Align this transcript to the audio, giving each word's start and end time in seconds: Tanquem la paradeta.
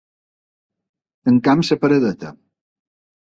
Tanquem 1.29 1.61
la 1.69 1.77
paradeta. 1.83 2.31